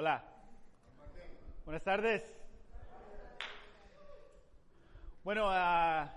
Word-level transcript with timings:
Hola. 0.00 0.22
Buenas 1.64 1.82
tardes. 1.82 2.22
Bueno, 5.24 5.48
ah, 5.50 6.08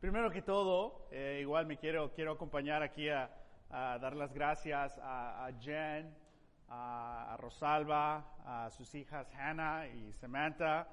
primero 0.00 0.30
que 0.30 0.40
todo, 0.40 1.06
eh, 1.10 1.40
igual 1.42 1.66
me 1.66 1.76
quiero, 1.76 2.14
quiero 2.14 2.32
acompañar 2.32 2.82
aquí 2.82 3.10
a, 3.10 3.28
dar 3.68 4.16
las 4.16 4.32
gracias 4.32 4.98
a, 5.02 5.46
Jen, 5.60 6.16
a, 6.70 7.34
a 7.34 7.36
Rosalba, 7.36 8.32
a 8.46 8.70
sus 8.70 8.94
hijas 8.94 9.30
Hannah 9.34 9.88
y 9.88 10.14
Samantha. 10.14 10.88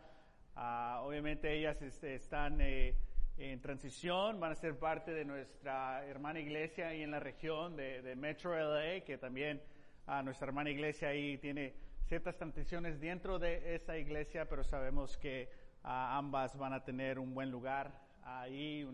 Ah, 0.57 1.03
obviamente 1.05 1.57
ellas 1.57 1.81
este, 1.81 2.15
están 2.15 2.59
eh, 2.59 2.97
en 3.37 3.61
transición, 3.61 4.41
van 4.41 4.51
a 4.51 4.55
ser 4.55 4.77
parte 4.77 5.11
de 5.11 5.23
nuestra 5.23 6.05
hermana 6.05 6.41
iglesia 6.41 6.89
ahí 6.89 7.01
en 7.01 7.11
la 7.11 7.21
región 7.21 7.77
de, 7.77 8.13
Metro 8.17 8.53
LA, 8.53 9.05
que 9.05 9.17
también 9.17 9.61
ah, 10.05 10.21
nuestra 10.21 10.47
hermana 10.47 10.69
iglesia 10.69 11.07
ahí 11.07 11.37
tiene 11.37 11.92
ciertas 12.07 12.37
transiciones 12.37 12.99
dentro 12.99 13.39
de 13.39 13.75
esa 13.75 13.97
iglesia, 13.97 14.47
pero 14.47 14.63
sabemos 14.63 15.17
que 15.17 15.49
ah, 15.83 16.17
ambas 16.17 16.57
van 16.57 16.73
a 16.73 16.83
tener 16.83 17.19
un 17.19 17.33
buen 17.33 17.51
lugar 17.51 17.91
ahí, 18.23 18.87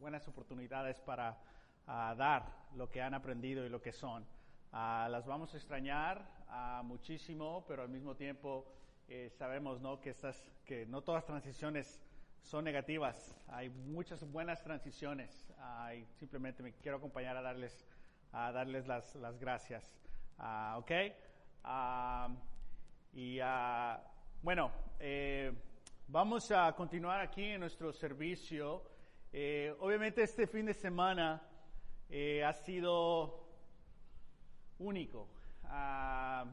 buenas 0.00 0.26
oportunidades 0.28 1.00
para 1.00 1.36
ah, 1.86 2.14
dar 2.16 2.46
lo 2.74 2.88
que 2.88 3.02
han 3.02 3.14
aprendido 3.14 3.64
y 3.64 3.68
lo 3.68 3.80
que 3.82 3.92
son. 3.92 4.24
Ah, 4.72 5.08
las 5.10 5.26
vamos 5.26 5.54
a 5.54 5.56
extrañar 5.56 6.38
muchísimo, 6.84 7.64
pero 7.68 7.82
al 7.82 7.88
mismo 7.90 8.14
tiempo 8.14 8.66
eh, 9.08 9.30
sabemos 9.30 9.80
que, 10.64 10.86
no 10.86 11.02
todas 11.02 11.24
transiciones 11.24 12.00
son 12.42 12.64
negativas. 12.64 13.36
Hay 13.48 13.68
muchas 13.68 14.24
buenas 14.30 14.62
transiciones 14.62 15.46
simplemente 16.18 16.62
me 16.62 16.72
quiero 16.72 16.96
acompañar 16.96 17.36
a 17.36 17.42
darles, 17.42 17.86
a 18.32 18.52
darles 18.52 18.86
las, 18.86 19.38
gracias. 19.38 19.84
¿Ok? 20.76 20.90
Ah, 21.70 22.30
y 23.12 23.40
ah, 23.40 24.02
bueno, 24.40 24.72
eh, 24.98 25.52
vamos 26.06 26.50
a 26.50 26.72
continuar 26.72 27.20
aquí 27.20 27.44
en 27.44 27.60
nuestro 27.60 27.92
servicio. 27.92 28.82
Eh, 29.30 29.74
obviamente 29.80 30.22
este 30.22 30.46
fin 30.46 30.64
de 30.64 30.72
semana 30.72 31.42
eh, 32.08 32.42
ha 32.42 32.54
sido 32.54 33.44
único. 34.78 35.28
Ah, 35.64 36.46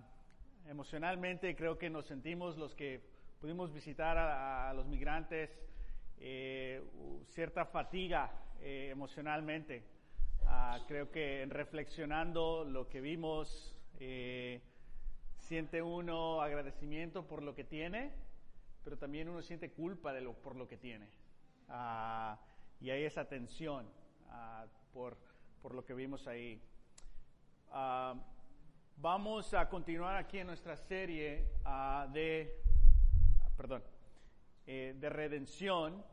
emocionalmente 0.68 1.56
creo 1.56 1.78
que 1.78 1.90
nos 1.90 2.06
sentimos 2.08 2.58
los 2.58 2.76
que 2.76 3.00
pudimos 3.40 3.72
visitar 3.72 4.18
a, 4.18 4.74
los 4.74 4.86
migrantes 4.86 5.50
cierta 7.28 7.64
fatiga 7.64 8.34
emocionalmente. 8.62 9.82
Creo 10.90 11.10
que 11.10 11.46
reflexionando 11.46 12.66
lo 12.66 12.90
que 12.90 13.00
vimos, 13.00 13.78
siente 15.46 15.80
uno 15.84 16.42
agradecimiento 16.42 17.28
por 17.28 17.44
lo 17.44 17.54
que 17.54 17.64
tiene, 17.64 18.12
pero 18.84 18.98
también 18.98 19.30
uno 19.30 19.44
siente 19.44 19.72
culpa 19.72 20.12
por 20.42 20.56
lo 20.56 20.68
que 20.68 20.76
tiene. 20.76 21.08
Ah, 21.70 22.40
y 22.82 22.90
hay 22.90 23.04
esa 23.04 23.26
tensión 23.26 23.88
ah, 24.32 24.66
por, 24.92 25.16
por 25.62 25.76
lo 25.76 25.86
que 25.86 25.94
vimos 25.94 26.26
ahí. 26.26 26.60
Ah, 27.70 28.16
vamos 28.98 29.54
a 29.54 29.70
continuar 29.70 30.16
aquí 30.16 30.40
en 30.40 30.48
nuestra 30.48 30.76
serie 30.78 31.48
de, 32.12 32.60
perdón, 33.56 33.84
eh, 34.66 34.96
de 35.00 35.10
redención 35.10 36.04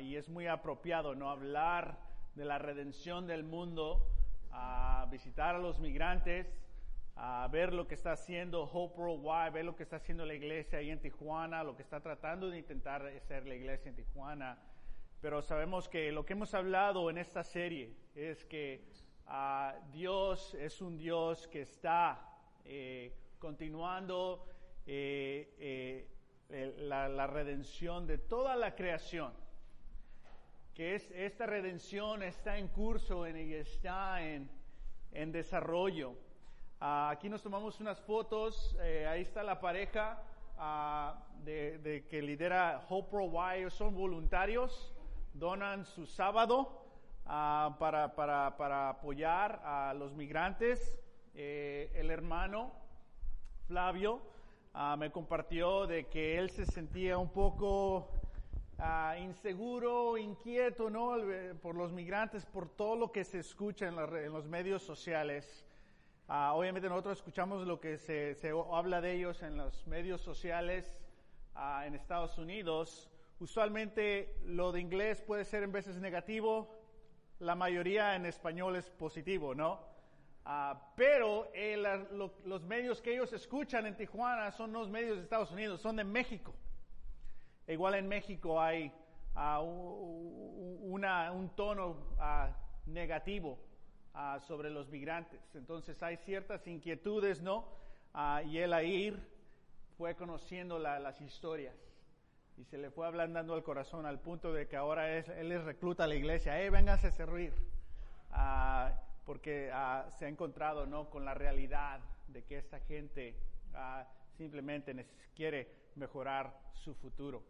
y 0.00 0.16
es 0.16 0.28
muy 0.28 0.48
apropiado 0.48 1.14
no 1.14 1.30
hablar 1.30 2.00
de 2.34 2.46
la 2.46 2.58
redención 2.58 3.26
del 3.28 3.44
mundo, 3.44 4.06
visitar 5.10 5.54
a 5.54 5.58
los 5.58 5.78
migrantes, 5.78 6.59
a 7.22 7.46
ver 7.48 7.74
lo 7.74 7.86
que 7.86 7.96
está 7.96 8.12
haciendo 8.12 8.62
Hope 8.62 8.98
Worldwide, 8.98 9.50
ver 9.50 9.66
lo 9.66 9.76
que 9.76 9.82
está 9.82 9.96
haciendo 9.96 10.24
la 10.24 10.32
iglesia 10.32 10.78
ahí 10.78 10.88
en 10.88 11.00
Tijuana, 11.00 11.62
lo 11.62 11.76
que 11.76 11.82
está 11.82 12.00
tratando 12.00 12.48
de 12.48 12.58
intentar 12.58 13.06
hacer 13.08 13.46
la 13.46 13.54
iglesia 13.54 13.90
en 13.90 13.94
Tijuana. 13.94 14.58
Pero 15.20 15.42
sabemos 15.42 15.86
que 15.86 16.10
lo 16.12 16.24
que 16.24 16.32
hemos 16.32 16.54
hablado 16.54 17.10
en 17.10 17.18
esta 17.18 17.44
serie 17.44 17.94
es 18.14 18.46
que 18.46 18.88
ah, 19.26 19.74
Dios 19.92 20.54
es 20.54 20.80
un 20.80 20.96
Dios 20.96 21.46
que 21.48 21.60
está 21.60 22.26
eh, 22.64 23.14
continuando 23.38 24.46
eh, 24.86 26.08
eh, 26.48 26.74
la, 26.78 27.26
redención 27.26 28.06
de 28.06 28.16
toda 28.16 28.56
la 28.56 28.74
creación 28.74 29.34
que 30.72 30.94
es, 30.94 31.10
esta 31.10 31.44
redención 31.44 32.22
está 32.22 32.56
en 32.56 32.68
curso 32.68 33.28
y 33.28 33.52
está 33.52 34.22
en 34.22 34.48
desarrollo. 35.32 36.16
Ah, 36.82 37.10
aquí 37.10 37.28
nos 37.28 37.42
tomamos 37.42 37.78
unas 37.78 38.00
fotos, 38.00 38.74
eh, 38.80 39.06
ahí 39.06 39.20
está 39.20 39.42
la 39.42 39.60
pareja 39.60 40.18
ah, 40.56 41.26
de, 41.44 42.06
que 42.08 42.22
lidera 42.22 42.82
Hope 42.88 43.14
Worldwide, 43.14 43.58
ellos 43.58 43.74
son 43.74 43.94
voluntarios, 43.94 44.90
donan 45.34 45.84
su 45.84 46.06
sábado 46.06 46.82
ah, 47.26 47.76
para, 47.78 48.14
para, 48.14 48.56
para 48.56 48.88
apoyar 48.88 49.60
a 49.62 49.92
los 49.92 50.14
migrantes. 50.14 50.98
Eh, 51.34 51.92
el 51.96 52.10
hermano 52.10 52.72
Flavio 53.66 54.22
me 54.96 55.12
compartió 55.12 55.86
de 55.86 56.06
que 56.06 56.38
él 56.38 56.48
se 56.48 56.64
sentía 56.64 57.18
un 57.18 57.28
poco 57.28 58.08
inseguro, 59.18 60.16
inquieto, 60.16 60.88
¿no? 60.88 61.16
Por 61.60 61.74
los 61.74 61.92
migrantes, 61.92 62.46
por 62.46 62.70
todo 62.70 62.96
lo 62.96 63.12
que 63.12 63.24
se 63.24 63.40
escucha 63.40 63.86
en, 63.86 63.96
la 63.96 64.04
en 64.04 64.32
los 64.32 64.46
medios 64.46 64.82
sociales. 64.82 65.66
Ah, 66.32 66.52
obviamente 66.54 66.88
nosotros 66.88 67.18
escuchamos 67.18 67.66
lo 67.66 67.80
que 67.80 67.98
se, 67.98 68.36
se 68.36 68.52
habla 68.72 69.00
de 69.00 69.14
ellos 69.14 69.42
en 69.42 69.56
los 69.56 69.84
medios 69.88 70.20
sociales 70.20 70.96
ah, 71.56 71.84
en 71.88 71.94
Estados 71.96 72.38
Unidos. 72.38 73.10
Usualmente 73.40 74.36
lo 74.44 74.70
de 74.70 74.80
inglés 74.80 75.22
puede 75.22 75.44
ser 75.44 75.64
en 75.64 75.72
veces 75.72 75.96
negativo, 75.96 76.72
la 77.40 77.56
mayoría 77.56 78.14
en 78.14 78.26
español 78.26 78.76
es 78.76 78.88
positivo, 78.90 79.56
¿no? 79.56 79.80
Ah, 80.44 80.92
pero 80.94 81.50
eh, 81.52 81.76
la- 81.76 81.96
lo- 81.96 82.34
los 82.44 82.62
medios 82.62 83.02
que 83.02 83.12
ellos 83.14 83.32
escuchan 83.32 83.86
en 83.86 83.96
Tijuana 83.96 84.52
son 84.52 84.72
los 84.72 84.88
medios 84.88 85.16
de 85.16 85.24
Estados 85.24 85.50
Unidos, 85.50 85.80
son 85.80 85.96
de 85.96 86.04
México. 86.04 86.54
Igual 87.66 87.94
en 87.96 88.06
México 88.06 88.60
hay 88.60 88.92
una- 89.34 91.32
un 91.32 91.48
tono 91.56 91.96
negativo 92.86 93.58
ah, 94.14 94.38
sobre 94.46 94.70
los 94.70 94.88
migrantes. 94.88 95.40
Entonces 95.54 96.02
hay 96.02 96.16
ciertas 96.18 96.66
inquietudes, 96.66 97.40
¿no? 97.42 97.66
Ah, 98.14 98.42
y 98.44 98.58
él 98.58 98.72
ahí 98.72 99.16
fue 99.96 100.14
conociendo 100.14 100.78
la- 100.78 100.98
las 100.98 101.20
historias 101.20 101.76
y 102.56 102.64
se 102.64 102.76
le 102.78 102.90
fue 102.90 103.06
ablandando 103.06 103.56
el 103.56 103.62
corazón 103.62 104.04
al 104.06 104.18
punto 104.20 104.52
de 104.52 104.66
que 104.68 104.76
ahora 104.76 105.10
él 105.16 105.48
les 105.48 105.62
recluta 105.64 106.04
a 106.04 106.06
la 106.06 106.14
iglesia, 106.14 106.60
¡eh, 106.60 106.70
vénganse 106.70 107.06
a 107.08 107.12
servir! 107.12 107.52
Ah, 108.32 108.92
porque 109.24 109.70
se 110.18 110.24
ha 110.24 110.28
encontrado 110.28 110.86
¿no? 110.86 111.08
con 111.10 111.24
la 111.24 111.34
realidad 111.34 112.00
de 112.28 112.42
que 112.44 112.58
esta 112.58 112.80
gente 112.80 113.36
ah, 113.74 114.04
simplemente 114.36 115.06
quiere 115.34 115.68
mejorar 115.96 116.52
su 116.74 116.94
futuro. 116.94 117.42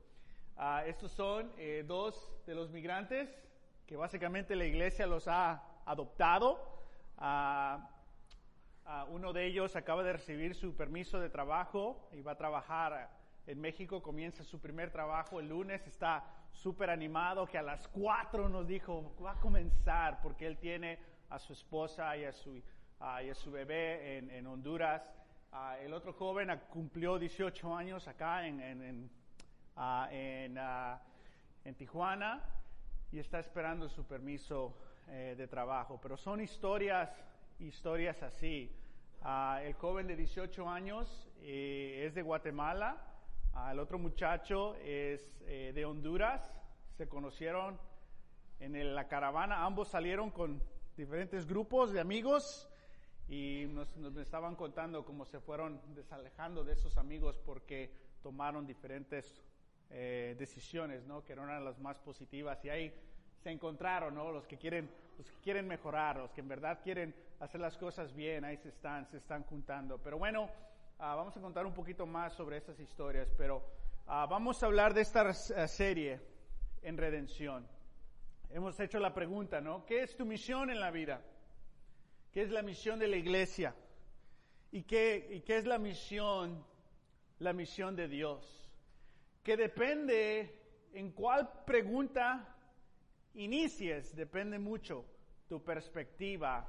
Estos 0.85 1.13
son 1.13 1.51
eh, 1.57 1.85
dos 1.87 2.31
de 2.47 2.55
los 2.55 2.71
migrantes 2.71 3.31
que 3.87 3.97
básicamente 3.97 4.55
la 4.55 4.67
iglesia 4.67 5.07
los 5.07 5.27
ha 5.27 5.63
adoptado. 5.91 6.59
Ah, 7.19 7.91
ah, 8.87 9.07
uno 9.11 9.33
de 9.33 9.47
ellos 9.47 9.77
acaba 9.77 10.03
de 10.03 10.13
recibir 10.13 10.55
su 10.55 10.75
permiso 10.75 11.21
de 11.21 11.29
trabajo 11.29 12.09
y 12.13 12.23
va 12.23 12.33
a 12.33 12.37
trabajar 12.37 13.11
en 13.47 13.61
México, 13.61 14.03
comienza 14.03 14.45
su 14.45 14.61
primer 14.61 14.91
trabajo 14.91 15.41
el 15.41 15.49
lunes, 15.49 15.85
está 15.87 16.25
súper 16.53 16.91
animado 16.91 17.47
que 17.47 17.59
a 17.59 17.63
las 17.63 17.89
4 17.89 18.49
nos 18.49 18.67
dijo, 18.67 19.15
va 19.25 19.33
a 19.33 19.41
comenzar 19.41 20.21
porque 20.23 20.47
él 20.47 20.59
tiene 20.59 20.99
a 21.31 21.39
su 21.39 21.53
esposa 21.53 22.17
y 22.17 22.25
a 22.25 22.33
su, 22.33 23.51
bebé 23.51 24.19
en, 24.19 24.47
Honduras. 24.47 25.03
Ah, 25.53 25.77
el 25.81 25.93
otro 25.93 26.13
joven 26.13 26.49
cumplió 26.69 27.19
18 27.19 27.75
años 27.75 28.07
acá 28.07 28.47
en, 28.47 28.61
en, 28.61 29.11
en, 30.13 30.59
en 31.65 31.75
Tijuana 31.75 32.43
y 33.11 33.19
está 33.19 33.41
esperando 33.41 33.89
su 33.89 34.07
permiso 34.07 34.77
eh, 35.09 35.35
de 35.37 35.47
trabajo. 35.49 35.99
Pero 36.03 36.17
son 36.17 36.41
historias, 36.41 37.11
historias 37.59 38.23
así. 38.23 38.71
Ah, 39.23 39.61
el 39.63 39.75
joven 39.75 40.07
de 40.07 40.17
18 40.17 40.69
años 40.69 41.29
eh, 41.41 42.05
es 42.07 42.15
de 42.15 42.23
Guatemala, 42.23 43.07
Ah, 43.53 43.73
el 43.73 43.81
otro 43.81 43.99
muchacho 43.99 44.77
es 44.77 45.43
eh, 45.43 45.73
de 45.75 45.85
Honduras, 45.85 46.41
se 46.97 47.09
conocieron 47.09 47.77
en 48.61 48.77
el- 48.77 48.95
la 48.95 49.09
caravana, 49.09 49.65
ambos 49.65 49.89
salieron 49.89 50.31
con 50.31 50.63
diferentes 50.97 51.47
grupos 51.49 51.91
de 51.93 51.99
amigos 51.99 52.69
y 53.29 53.67
nos, 53.71 53.97
nos 53.97 54.17
estaban 54.19 54.55
contando 54.55 55.05
cómo 55.05 55.25
se 55.25 55.41
fueron 55.41 55.81
desalejando 55.97 56.63
de 56.63 56.75
esos 56.75 56.97
amigos 56.97 57.39
porque 57.45 57.91
tomaron 58.23 58.69
diferentes 58.69 59.43
eh, 59.91 60.37
decisiones, 60.39 61.05
¿no? 61.05 61.25
Que 61.25 61.35
no 61.35 61.43
eran 61.43 61.65
las 61.65 61.81
más 61.81 61.99
positivas 61.99 62.65
y 62.65 62.69
ahí 62.69 62.95
se 63.43 63.51
encontraron, 63.51 64.15
¿no? 64.15 64.31
Los 64.31 64.47
que 64.47 64.57
quieren, 64.59 64.91
los 65.17 65.31
que 65.31 65.41
quieren 65.41 65.67
mejorar, 65.67 66.17
los 66.17 66.33
que 66.33 66.41
en 66.41 66.49
verdad 66.49 66.81
quieren 66.83 67.15
hacer 67.41 67.61
las 67.61 67.77
cosas 67.79 68.15
bien, 68.15 68.45
ahí 68.45 68.57
se 68.59 68.69
están, 68.69 69.07
se 69.07 69.17
están 69.17 69.45
juntando. 69.45 69.99
Pero 69.99 70.19
bueno, 70.19 70.51
ah, 70.99 71.15
vamos 71.15 71.37
a 71.37 71.41
contar 71.41 71.65
un 71.67 71.75
poquito 71.75 72.07
más 72.07 72.35
sobre 72.35 72.59
estas 72.59 72.79
historias, 72.79 73.33
pero 73.37 73.63
ah, 74.07 74.27
vamos 74.29 74.63
a 74.63 74.67
hablar 74.67 74.93
de 74.93 75.01
esta 75.01 75.31
eh, 75.31 75.69
serie 75.69 76.21
en 76.83 76.97
redención. 76.97 77.67
Hemos 78.51 78.79
hecho 78.79 78.99
la 78.99 79.15
pregunta, 79.15 79.61
¿no? 79.61 79.87
¿Qué 79.87 80.03
es 80.03 80.17
tu 80.17 80.27
misión 80.27 80.71
en 80.71 80.81
la 80.81 80.91
vida? 80.91 81.23
¿Qué 82.33 82.43
es 82.43 82.51
la 82.51 82.63
misión 82.63 82.99
de 82.99 83.09
la 83.09 83.17
iglesia? 83.17 83.75
¿Y 84.73 84.83
qué, 84.83 85.29
y 85.31 85.41
qué 85.41 85.57
es 85.57 85.67
la 85.67 85.79
misión, 85.79 86.65
la 87.39 87.53
misión 87.53 87.97
de 87.97 88.09
Dios? 88.09 88.69
Que 89.43 89.57
depende 89.57 90.61
en 90.93 91.13
cuál 91.13 91.65
pregunta 91.65 92.57
inicies, 93.35 94.15
depende 94.15 94.59
mucho 94.59 95.05
tu 95.49 95.63
perspectiva 95.63 96.69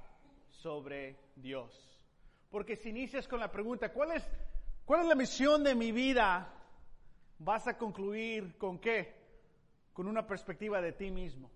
sobre 0.49 1.17
Dios. 1.35 1.71
Porque 2.49 2.75
si 2.75 2.89
inicias 2.89 3.27
con 3.27 3.39
la 3.39 3.51
pregunta, 3.51 3.93
¿cuál 3.93 4.11
es, 4.11 4.27
cuál 4.85 5.01
es 5.01 5.07
la 5.07 5.15
misión 5.15 5.63
de 5.63 5.75
mi 5.75 5.91
vida? 5.91 6.53
Vas 7.39 7.67
a 7.67 7.77
concluir 7.77 8.57
con 8.57 8.79
qué? 8.79 9.15
Con 9.93 10.07
una 10.07 10.25
perspectiva 10.25 10.81
de 10.81 10.91
ti 10.91 11.11
mismo. 11.11 11.49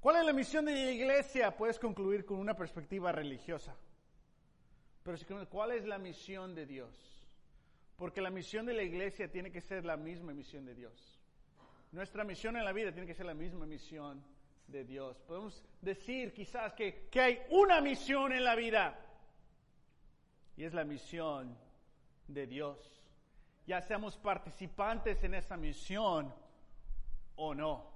¿Cuál 0.00 0.16
es 0.16 0.26
la 0.26 0.32
misión 0.32 0.66
de 0.66 0.72
la 0.72 0.90
iglesia? 0.90 1.56
Puedes 1.56 1.78
concluir 1.78 2.24
con 2.24 2.38
una 2.38 2.54
perspectiva 2.54 3.10
religiosa. 3.10 3.74
Pero 5.02 5.48
¿cuál 5.48 5.72
es 5.72 5.86
la 5.86 5.98
misión 5.98 6.54
de 6.54 6.66
Dios? 6.66 7.24
Porque 7.96 8.20
la 8.20 8.30
misión 8.30 8.66
de 8.66 8.74
la 8.74 8.82
iglesia 8.82 9.30
tiene 9.30 9.50
que 9.50 9.60
ser 9.60 9.84
la 9.84 9.96
misma 9.96 10.32
misión 10.32 10.64
de 10.64 10.74
Dios. 10.74 11.13
Nuestra 11.94 12.24
misión 12.24 12.56
en 12.56 12.64
la 12.64 12.72
vida 12.72 12.90
tiene 12.90 13.06
que 13.06 13.14
ser 13.14 13.24
la 13.24 13.34
misma 13.34 13.66
misión 13.66 14.20
de 14.66 14.82
Dios. 14.82 15.16
Podemos 15.28 15.62
decir 15.80 16.34
quizás 16.34 16.72
que, 16.72 17.06
que 17.08 17.20
hay 17.20 17.42
una 17.50 17.80
misión 17.80 18.32
en 18.32 18.42
la 18.42 18.56
vida. 18.56 18.98
Y 20.56 20.64
es 20.64 20.74
la 20.74 20.82
misión 20.82 21.56
de 22.26 22.48
Dios. 22.48 23.00
Ya 23.68 23.80
seamos 23.80 24.18
participantes 24.18 25.22
en 25.22 25.34
esa 25.34 25.56
misión 25.56 26.34
o 27.36 27.54
no. 27.54 27.88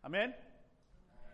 Amén. 0.00 0.34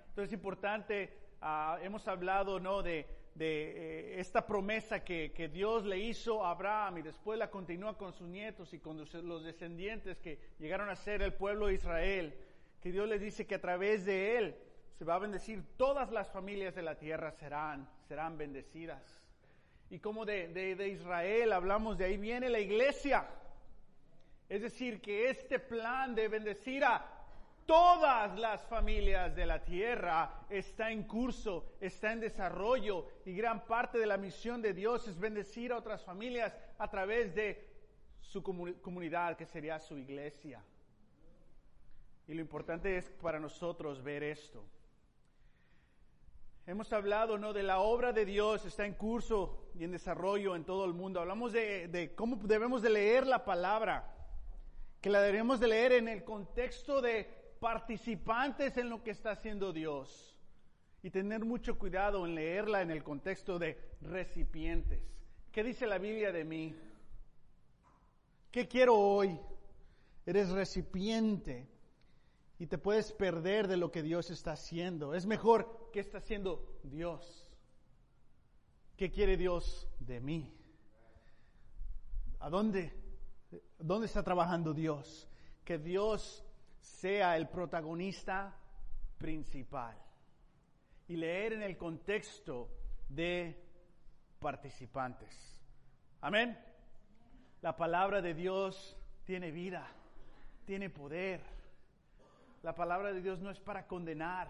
Entonces 0.09 0.31
es 0.31 0.33
importante, 0.33 1.17
ah, 1.43 1.79
hemos 1.81 2.09
hablado 2.09 2.59
¿no? 2.59 2.83
de, 2.83 3.07
de 3.35 4.15
eh, 4.17 4.21
esta 4.21 4.47
promesa 4.47 5.03
que, 5.03 5.33
que, 5.33 5.49
Dios 5.49 5.85
le 5.85 5.99
hizo 5.99 6.45
a 6.45 6.51
Abraham 6.51 6.99
y 6.99 7.03
después 7.03 7.39
la 7.39 7.51
continúa 7.51 7.99
con 7.99 8.13
sus 8.13 8.29
nietos 8.29 8.73
y 8.73 8.79
con 8.79 8.97
los, 8.97 9.45
descendientes 9.45 10.19
que 10.19 10.39
llegaron 10.59 10.89
a 10.89 10.97
ser 10.97 11.21
el 11.21 11.35
pueblo 11.35 11.67
de 11.67 11.75
Israel, 11.75 12.35
que 12.81 12.93
Dios 12.93 13.09
les 13.09 13.21
dice 13.21 13.47
que 13.47 13.57
a 13.57 13.61
través 13.61 14.05
de 14.05 14.39
él 14.39 14.57
se 14.99 15.05
va 15.05 15.17
a 15.17 15.19
bendecir, 15.19 15.65
todas 15.77 16.13
las 16.13 16.31
familias 16.31 16.75
de 16.77 16.83
la 16.83 16.97
tierra 16.97 17.33
serán, 17.33 17.89
serán 18.07 18.39
bendecidas. 18.39 19.21
Y 19.91 19.99
como 19.99 20.25
de, 20.25 20.49
de, 20.49 20.77
de 20.77 20.89
Israel 20.89 21.53
hablamos, 21.53 21.99
de 21.99 22.05
ahí 22.05 22.17
viene 22.17 22.49
la 22.49 22.61
iglesia. 22.61 23.29
Es 24.49 24.63
decir, 24.63 25.01
que 25.01 25.29
este 25.29 25.59
plan 25.59 26.15
de 26.15 26.29
bendecir 26.29 26.85
a 26.85 27.14
todas 27.67 28.39
las 28.39 28.63
familias 28.67 29.35
de 29.35 29.47
la 29.47 29.63
tierra 29.65 30.47
está 30.49 30.91
en 30.91 31.05
curso, 31.05 31.75
está 31.81 32.13
en 32.13 32.21
desarrollo 32.21 33.07
y 33.25 33.35
gran 33.35 33.65
parte 33.67 33.99
de 33.99 34.07
la 34.07 34.17
misión 34.17 34.61
de 34.63 34.75
Dios 34.75 35.09
es 35.09 35.19
bendecir 35.19 35.73
a 35.73 35.79
otras 35.79 36.05
familias 36.05 36.57
a 36.79 36.89
través 36.91 37.35
de 37.35 37.69
su 38.21 38.43
comunidad, 38.43 39.37
que 39.37 39.47
sería 39.47 39.79
su 39.79 39.97
iglesia. 39.97 40.63
Y 42.27 42.35
lo 42.35 42.41
importante 42.41 42.97
es 42.97 43.11
para 43.11 43.39
nosotros 43.39 44.03
ver 44.03 44.23
esto. 44.23 44.65
Hemos 46.67 46.91
hablado 46.95 47.37
¿no? 47.37 47.53
de 47.53 47.63
la 47.63 47.81
obra 47.81 48.13
de 48.13 48.25
Dios, 48.25 48.65
está 48.65 48.87
en 48.87 48.95
curso 48.95 49.69
y 49.75 49.85
en 49.85 49.93
desarrollo 49.93 50.57
en 50.57 50.65
todo 50.65 50.87
el 50.87 50.95
mundo. 50.95 51.21
Hablamos 51.21 51.53
de, 51.53 51.89
de 51.89 52.15
cómo 52.15 52.37
debemos 52.37 52.81
de 52.81 52.89
leer 52.89 53.27
la 53.27 53.45
palabra, 53.45 54.11
que 55.03 55.11
la 55.11 55.21
debemos 55.21 55.61
de 55.61 55.69
leer 55.69 55.93
en 55.93 56.09
el 56.09 56.25
contexto 56.25 57.03
de 57.03 57.44
participantes 57.65 58.77
en 58.77 58.91
lo 58.91 59.03
que 59.03 59.13
está 59.13 59.31
haciendo 59.31 59.73
Dios 59.73 60.37
y 61.03 61.09
tener 61.09 61.47
mucho 61.47 61.79
cuidado 61.79 62.27
en 62.27 62.35
leerla 62.35 62.83
en 62.83 62.91
el 62.91 63.03
contexto 63.03 63.59
de 63.59 63.79
recipientes. 64.03 65.01
¿Qué 65.51 65.65
dice 65.65 65.87
la 65.87 65.97
Biblia 65.97 66.31
de 66.31 66.45
mí? 66.45 66.77
¿Qué 68.51 68.69
quiero 68.69 68.99
hoy? 68.99 69.41
Eres 70.27 70.51
recipiente 70.51 71.67
y 72.59 72.67
te 72.67 72.77
puedes 72.77 73.13
perder 73.13 73.67
de 73.67 73.79
lo 73.79 73.91
que 73.91 74.03
Dios 74.03 74.29
está 74.29 74.53
haciendo. 74.53 75.15
Es 75.15 75.25
mejor 75.25 75.89
que 75.91 76.01
está 76.01 76.19
haciendo 76.19 76.79
Dios. 76.83 77.51
¿Qué 78.99 79.11
quiere 79.11 79.39
Dios 79.39 79.89
de 80.01 80.21
mí? 80.21 80.55
¿A 82.41 82.51
dónde? 82.51 82.93
¿Dónde 83.79 84.07
está 84.07 84.23
trabajando 84.23 84.75
Dios? 84.75 85.27
Que 85.65 85.79
Dios 85.79 86.44
sea 86.85 87.37
el 87.37 87.49
protagonista 87.49 88.55
principal 89.17 89.97
y 91.09 91.17
leer 91.17 91.55
en 91.55 91.63
el 91.63 91.79
contexto 91.79 92.69
de 93.09 93.59
participantes. 94.39 95.59
Amén. 96.21 96.59
La 97.63 97.75
palabra 97.75 98.21
de 98.21 98.35
Dios 98.35 98.99
tiene 99.25 99.51
vida, 99.51 99.87
tiene 100.67 100.91
poder. 100.91 101.41
La 102.63 102.75
palabra 102.75 103.15
de 103.15 103.23
Dios 103.23 103.41
no 103.41 103.51
es 103.51 103.61
para 103.61 103.87
condenar, 103.87 104.49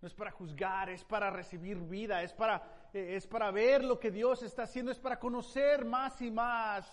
no 0.00 0.08
es 0.08 0.14
para 0.14 0.30
juzgar, 0.30 0.88
es 0.88 1.04
para 1.04 1.30
recibir 1.30 1.78
vida, 1.78 2.22
es 2.22 2.32
para, 2.32 2.88
eh, 2.94 3.16
es 3.16 3.26
para 3.26 3.50
ver 3.50 3.84
lo 3.84 4.00
que 4.00 4.10
Dios 4.10 4.42
está 4.42 4.62
haciendo, 4.62 4.90
es 4.90 4.98
para 4.98 5.18
conocer 5.18 5.84
más 5.84 6.20
y 6.22 6.30
más 6.30 6.90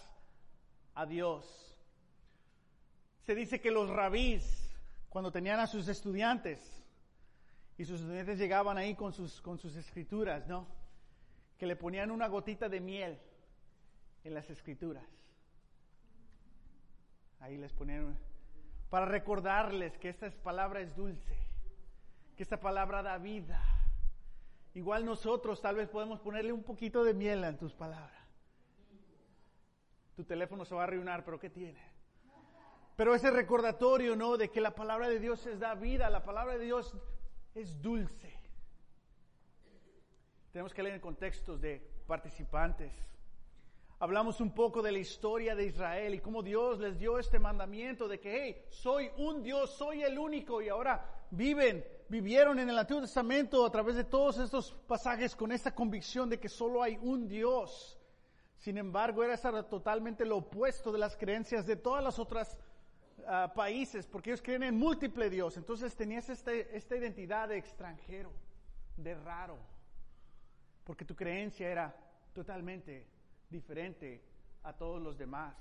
a 0.95 1.05
Dios. 1.05 1.68
Se 3.29 3.35
dice 3.35 3.61
que 3.61 3.69
los 3.69 3.91
rabís, 3.91 4.73
cuando 5.07 5.31
tenían 5.31 5.59
a 5.59 5.67
sus 5.67 5.87
estudiantes, 5.87 6.83
y 7.77 7.85
sus 7.85 8.01
estudiantes 8.01 8.39
llegaban 8.39 8.75
ahí 8.79 8.95
con 8.95 9.13
sus, 9.13 9.39
con 9.39 9.59
sus 9.59 9.75
escrituras, 9.75 10.47
¿no? 10.47 10.65
Que 11.59 11.67
le 11.67 11.75
ponían 11.75 12.09
una 12.09 12.27
gotita 12.27 12.67
de 12.69 12.79
miel 12.79 13.19
en 14.23 14.33
las 14.33 14.49
escrituras. 14.49 15.05
Ahí 17.39 17.55
les 17.57 17.71
ponían, 17.71 18.17
para 18.89 19.05
recordarles 19.05 19.95
que 19.99 20.09
esta 20.09 20.31
palabra 20.31 20.81
es 20.81 20.95
dulce, 20.95 21.37
que 22.35 22.41
esta 22.41 22.59
palabra 22.59 23.03
da 23.03 23.19
vida. 23.19 23.63
Igual 24.73 25.05
nosotros 25.05 25.61
tal 25.61 25.75
vez 25.75 25.87
podemos 25.87 26.19
ponerle 26.19 26.51
un 26.51 26.63
poquito 26.63 27.03
de 27.03 27.13
miel 27.13 27.43
en 27.43 27.59
tus 27.59 27.75
palabras. 27.75 28.25
Tu 30.15 30.23
teléfono 30.23 30.65
se 30.65 30.73
va 30.73 30.81
a 30.81 30.85
arruinar, 30.85 31.23
pero 31.23 31.39
¿qué 31.39 31.51
tiene? 31.51 31.88
Pero 32.99 33.15
ese 33.15 33.31
recordatorio, 33.31 34.13
¿no? 34.17 34.35
De 34.35 34.49
que 34.49 34.59
la 34.59 34.75
palabra 34.75 35.07
de 35.07 35.21
Dios 35.21 35.45
es 35.45 35.57
da 35.57 35.73
vida, 35.73 36.09
la 36.09 36.21
palabra 36.21 36.57
de 36.57 36.65
Dios 36.65 36.93
es 37.55 37.81
dulce. 37.81 38.37
Tenemos 40.51 40.73
que 40.73 40.83
leer 40.83 40.95
en 40.95 41.01
contextos 41.01 41.61
de 41.61 41.79
participantes. 42.05 42.91
Hablamos 43.99 44.41
un 44.41 44.53
poco 44.53 44.81
de 44.81 44.91
la 44.91 44.99
historia 44.99 45.55
de 45.55 45.67
Israel 45.67 46.13
y 46.13 46.19
cómo 46.19 46.43
Dios 46.43 46.77
les 46.79 46.99
dio 46.99 47.17
este 47.19 47.39
mandamiento 47.39 48.05
de 48.09 48.19
que, 48.19 48.43
hey, 48.43 48.65
soy 48.67 49.09
un 49.15 49.43
Dios, 49.43 49.77
soy 49.77 50.03
el 50.03 50.19
único 50.19 50.61
y 50.61 50.67
ahora 50.67 51.25
viven, 51.31 51.85
vivieron 52.09 52.59
en 52.59 52.69
el 52.69 52.77
Antiguo 52.77 53.03
Testamento 53.03 53.65
a 53.65 53.71
través 53.71 53.95
de 53.95 54.03
todos 54.03 54.39
estos 54.39 54.73
pasajes 54.87 55.37
con 55.37 55.53
esta 55.53 55.73
convicción 55.73 56.29
de 56.29 56.37
que 56.37 56.49
solo 56.49 56.83
hay 56.83 56.99
un 57.01 57.29
Dios. 57.29 57.97
Sin 58.57 58.77
embargo, 58.77 59.23
era 59.23 59.37
totalmente 59.69 60.25
lo 60.25 60.35
opuesto 60.35 60.91
de 60.91 60.99
las 60.99 61.15
creencias 61.15 61.65
de 61.65 61.77
todas 61.77 62.03
las 62.03 62.19
otras 62.19 62.57
países 63.53 64.07
porque 64.07 64.31
ellos 64.31 64.41
creen 64.41 64.63
en 64.63 64.77
múltiple 64.77 65.29
Dios. 65.29 65.55
Entonces 65.57 65.95
tenías 65.95 66.29
este, 66.29 66.75
esta 66.75 66.95
identidad 66.95 67.47
de 67.49 67.57
extranjero, 67.57 68.31
de 68.97 69.13
raro, 69.15 69.57
porque 70.83 71.05
tu 71.05 71.15
creencia 71.15 71.69
era 71.69 71.95
totalmente 72.33 73.05
diferente 73.49 74.21
a 74.63 74.73
todos 74.73 75.01
los 75.01 75.17
demás. 75.17 75.55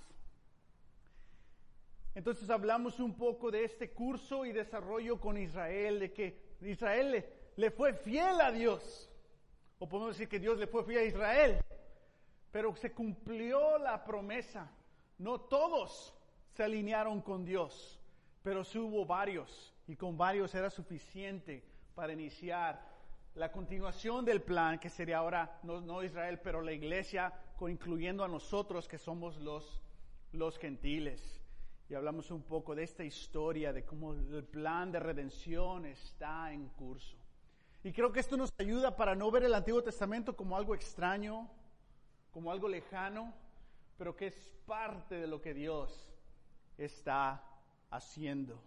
Entonces 2.14 2.48
hablamos 2.48 2.98
un 3.00 3.14
poco 3.14 3.50
de 3.50 3.64
este 3.64 3.90
curso 3.90 4.46
y 4.46 4.52
desarrollo 4.52 5.20
con 5.20 5.36
Israel, 5.36 6.00
de 6.00 6.12
que 6.12 6.56
Israel 6.62 7.12
le, 7.12 7.32
le 7.56 7.70
fue 7.70 7.92
fiel 7.92 8.40
a 8.40 8.50
Dios. 8.50 9.10
O 9.78 9.88
podemos 9.88 10.16
decir 10.16 10.28
que 10.28 10.40
Dios 10.40 10.58
le 10.58 10.66
fue 10.66 10.84
fiel 10.84 10.98
a 10.98 11.04
Israel. 11.04 11.60
Pero 12.50 12.74
se 12.76 12.92
cumplió 12.92 13.78
la 13.78 14.02
promesa. 14.02 14.72
No 15.18 15.42
todos 15.42 16.17
se 16.58 16.64
alinearon 16.64 17.20
con 17.20 17.44
Dios, 17.44 18.00
pero 18.42 18.64
sí 18.64 18.80
hubo 18.80 19.06
varios 19.06 19.72
y 19.86 19.94
con 19.94 20.18
varios 20.18 20.52
era 20.56 20.70
suficiente 20.70 21.62
para 21.94 22.12
iniciar 22.12 22.84
la 23.36 23.52
continuación 23.52 24.24
del 24.24 24.42
plan 24.42 24.80
que 24.80 24.90
sería 24.90 25.18
ahora 25.18 25.60
no, 25.62 26.02
Israel, 26.02 26.40
pero 26.42 26.60
la 26.60 26.72
iglesia, 26.72 27.32
incluyendo 27.60 28.24
a 28.24 28.28
nosotros 28.28 28.88
que 28.88 28.98
somos 28.98 29.36
los, 29.36 29.80
los 30.32 30.58
gentiles. 30.58 31.40
Y 31.88 31.94
hablamos 31.94 32.32
un 32.32 32.42
poco 32.42 32.74
de 32.74 32.82
esta 32.82 33.04
historia, 33.04 33.72
de 33.72 33.84
cómo 33.84 34.14
el 34.14 34.42
plan 34.42 34.90
de 34.90 34.98
redención 34.98 35.86
está 35.86 36.52
en 36.52 36.70
curso. 36.70 37.16
Y 37.84 37.92
creo 37.92 38.12
que 38.12 38.18
esto 38.18 38.36
nos 38.36 38.52
ayuda 38.58 38.96
para 38.96 39.14
no 39.14 39.30
ver 39.30 39.44
el 39.44 39.54
Antiguo 39.54 39.84
Testamento 39.84 40.34
como 40.34 40.56
algo 40.56 40.74
extraño, 40.74 41.48
como 42.32 42.50
algo 42.50 42.66
lejano, 42.66 43.32
pero 43.96 44.16
que 44.16 44.26
es 44.26 44.52
parte 44.66 45.14
de 45.14 45.28
lo 45.28 45.40
que 45.40 45.54
Dios 45.54 46.07
está 46.78 47.44
haciendo. 47.90 48.62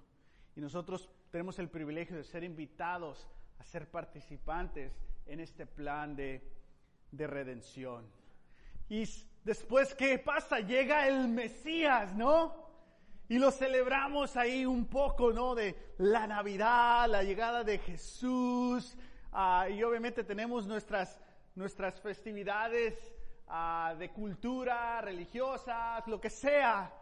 Y 0.56 0.62
nosotros 0.62 1.10
tenemos 1.32 1.58
el 1.60 1.70
privilegio 1.70 2.18
de 2.18 2.24
ser 2.24 2.44
invitados 2.44 3.27
a 3.58 3.63
ser 3.63 3.89
participantes 3.89 4.91
en 5.25 5.39
este 5.39 5.65
plan 5.65 6.15
de, 6.15 6.41
de 7.12 7.27
redención. 7.27 8.06
Y 8.89 9.08
después, 9.44 9.96
¿qué 9.96 10.20
pasa? 10.20 10.60
Llega 10.60 11.08
el 11.08 11.30
Mesías, 11.30 12.13
¿no? 12.15 12.62
Y 13.30 13.39
lo 13.39 13.50
celebramos 13.50 14.36
ahí 14.36 14.65
un 14.65 14.86
poco, 14.88 15.32
¿no? 15.32 15.56
De 15.56 15.94
la 16.00 16.27
Navidad, 16.27 17.08
la 17.08 17.24
llegada 17.24 17.63
de 17.63 17.77
Jesús. 17.77 18.98
Ah, 19.32 19.70
y 19.70 19.82
obviamente 19.84 20.25
tenemos 20.25 20.68
nuestras, 20.68 21.18
nuestras 21.56 22.01
festividades 22.01 23.13
ah, 23.48 23.96
de 23.98 24.10
cultura, 24.10 25.00
religiosas, 25.00 26.06
lo 26.08 26.20
que 26.20 26.30
sea. 26.30 26.94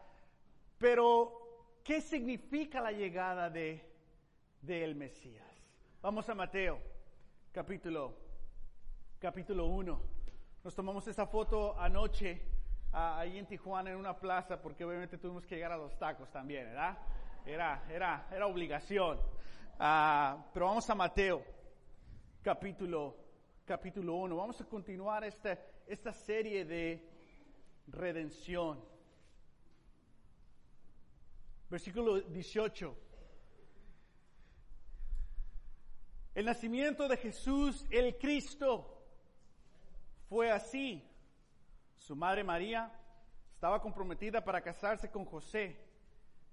Pero, 0.80 1.82
¿qué 1.84 2.00
significa 2.00 2.80
la 2.80 2.94
llegada 2.94 3.50
de, 3.50 3.84
del 4.62 4.96
Mesías? 4.96 5.46
Vamos 6.02 6.30
a 6.30 6.34
Mateo, 6.34 6.80
capítulo, 7.52 8.16
capítulo 9.20 9.66
1. 9.66 10.02
Nos 10.64 10.74
tomamos 10.74 11.06
esa 11.10 11.28
foto 11.28 11.78
anoche 11.78 12.42
ahí 12.94 13.38
en 13.38 13.46
Tijuana 13.46 13.92
en 13.92 13.98
una 13.98 14.18
plaza 14.18 14.62
porque 14.62 14.86
obviamente 14.86 15.18
tuvimos 15.18 15.46
que 15.46 15.56
llegar 15.56 15.74
a 15.74 15.78
los 15.78 16.00
tacos 16.00 16.32
también, 16.32 16.68
¿verdad? 16.68 16.98
Era, 17.46 17.84
era, 17.90 18.28
era 18.32 18.48
obligación. 18.48 19.20
Ah, 19.78 20.46
pero 20.54 20.68
vamos 20.68 20.90
a 20.90 20.96
Mateo, 20.96 21.44
capítulo, 22.42 23.18
capítulo 23.66 24.16
1. 24.16 24.34
Vamos 24.34 24.62
a 24.62 24.64
continuar 24.64 25.26
esta, 25.26 25.60
esta 25.86 26.14
serie 26.14 26.64
de 26.64 27.06
redención. 27.88 28.89
Versículo 31.70 32.20
18. 32.22 32.98
El 36.36 36.46
nacimiento 36.46 37.08
de 37.08 37.18
Jesús, 37.18 37.86
el 37.92 38.18
Cristo, 38.18 39.04
fue 40.30 40.52
así. 40.52 41.04
Su 41.98 42.16
madre 42.16 42.44
María 42.44 42.92
estaba 43.54 43.82
comprometida 43.82 44.44
para 44.44 44.62
casarse 44.62 45.12
con 45.12 45.26
José, 45.26 45.78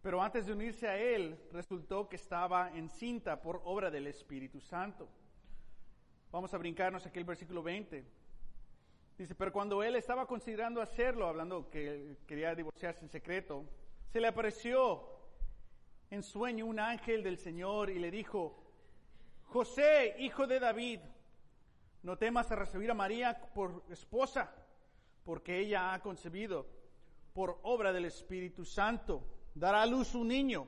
pero 0.02 0.20
antes 0.20 0.46
de 0.46 0.52
unirse 0.52 0.88
a 0.88 0.98
él 0.98 1.38
resultó 1.52 2.08
que 2.08 2.16
estaba 2.16 2.70
encinta 2.74 3.40
por 3.40 3.62
obra 3.64 3.90
del 3.90 4.08
Espíritu 4.08 4.60
Santo. 4.60 5.08
Vamos 6.32 6.52
a 6.52 6.58
brincarnos 6.58 7.06
aquí 7.06 7.18
el 7.18 7.24
versículo 7.24 7.62
20. 7.62 8.04
Dice, 9.16 9.34
pero 9.34 9.52
cuando 9.52 9.82
él 9.82 9.96
estaba 9.96 10.26
considerando 10.26 10.82
hacerlo, 10.82 11.26
hablando 11.26 11.70
que 11.70 12.18
quería 12.26 12.54
divorciarse 12.54 13.02
en 13.04 13.08
secreto, 13.08 13.64
se 14.16 14.22
le 14.22 14.28
apareció 14.28 15.06
en 16.08 16.22
sueño 16.22 16.64
un 16.64 16.80
ángel 16.80 17.22
del 17.22 17.36
Señor 17.36 17.90
y 17.90 17.98
le 17.98 18.10
dijo, 18.10 18.56
José, 19.42 20.16
hijo 20.20 20.46
de 20.46 20.58
David, 20.58 21.00
no 22.02 22.16
temas 22.16 22.50
a 22.50 22.56
recibir 22.56 22.90
a 22.90 22.94
María 22.94 23.38
por 23.52 23.84
esposa 23.90 24.50
porque 25.22 25.60
ella 25.60 25.92
ha 25.92 26.00
concebido 26.00 26.66
por 27.34 27.60
obra 27.64 27.92
del 27.92 28.06
Espíritu 28.06 28.64
Santo. 28.64 29.22
Dará 29.54 29.82
a 29.82 29.86
luz 29.86 30.14
un 30.14 30.28
niño 30.28 30.66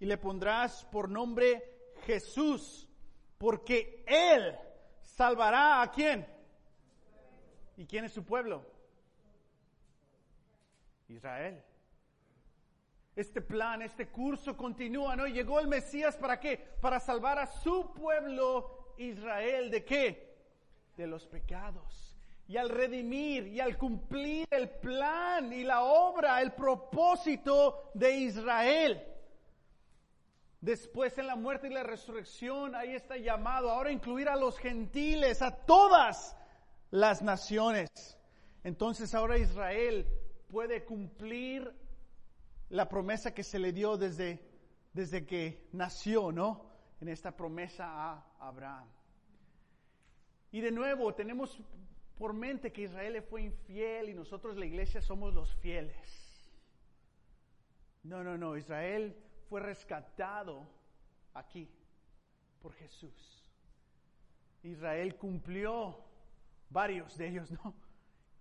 y 0.00 0.06
le 0.06 0.16
pondrás 0.16 0.86
por 0.86 1.10
nombre 1.10 1.90
Jesús, 2.06 2.88
porque 3.36 4.04
Él 4.06 4.56
salvará 5.02 5.82
a 5.82 5.90
quién. 5.90 6.26
¿Y 7.76 7.84
quién 7.84 8.06
es 8.06 8.12
su 8.14 8.24
pueblo? 8.24 8.64
Israel. 11.10 11.62
Este 13.16 13.40
plan, 13.40 13.82
este 13.82 14.08
curso 14.08 14.56
continúa, 14.56 15.16
¿no? 15.16 15.26
Llegó 15.26 15.58
el 15.58 15.66
Mesías 15.66 16.16
para 16.16 16.38
qué? 16.38 16.58
Para 16.80 17.00
salvar 17.00 17.38
a 17.38 17.46
su 17.46 17.92
pueblo 17.94 18.92
Israel. 18.98 19.70
¿De 19.70 19.84
qué? 19.84 20.36
De 20.96 21.06
los 21.06 21.26
pecados 21.26 22.06
y 22.48 22.56
al 22.56 22.68
redimir 22.68 23.48
y 23.48 23.60
al 23.60 23.76
cumplir 23.76 24.46
el 24.50 24.68
plan 24.70 25.52
y 25.52 25.64
la 25.64 25.82
obra, 25.82 26.40
el 26.40 26.52
propósito 26.52 27.90
de 27.94 28.12
Israel. 28.18 29.02
Después 30.60 31.16
en 31.18 31.26
la 31.26 31.36
muerte 31.36 31.68
y 31.68 31.70
la 31.72 31.82
resurrección, 31.82 32.74
ahí 32.74 32.94
está 32.94 33.16
llamado 33.16 33.70
ahora 33.70 33.90
incluir 33.90 34.28
a 34.28 34.36
los 34.36 34.58
gentiles, 34.58 35.42
a 35.42 35.50
todas 35.50 36.36
las 36.90 37.22
naciones. 37.22 37.88
Entonces 38.64 39.14
ahora 39.14 39.38
Israel 39.38 40.06
puede 40.48 40.84
cumplir 40.84 41.72
la 42.70 42.88
promesa 42.88 43.34
que 43.34 43.42
se 43.42 43.58
le 43.58 43.72
dio 43.72 43.96
desde, 43.96 44.40
desde 44.92 45.24
que 45.24 45.68
nació, 45.72 46.32
¿no? 46.32 46.66
En 47.00 47.08
esta 47.08 47.36
promesa 47.36 47.86
a 47.86 48.26
Abraham. 48.38 48.88
Y 50.50 50.60
de 50.60 50.70
nuevo 50.70 51.14
tenemos 51.14 51.60
por 52.16 52.32
mente 52.32 52.72
que 52.72 52.82
Israel 52.82 53.22
fue 53.22 53.42
infiel 53.42 54.08
y 54.08 54.14
nosotros 54.14 54.56
la 54.56 54.66
iglesia 54.66 55.02
somos 55.02 55.34
los 55.34 55.54
fieles. 55.56 56.42
No, 58.02 58.22
no, 58.22 58.38
no, 58.38 58.56
Israel 58.56 59.16
fue 59.48 59.60
rescatado 59.60 60.66
aquí 61.34 61.68
por 62.60 62.72
Jesús. 62.74 63.50
Israel 64.62 65.16
cumplió 65.16 66.04
varios 66.70 67.16
de 67.18 67.28
ellos, 67.28 67.50
¿no? 67.50 67.74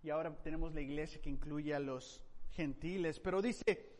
Y 0.03 0.09
ahora 0.09 0.35
tenemos 0.41 0.73
la 0.73 0.81
iglesia 0.81 1.21
que 1.21 1.29
incluye 1.29 1.73
a 1.73 1.79
los 1.79 2.23
gentiles. 2.51 3.19
Pero 3.19 3.41
dice, 3.41 3.94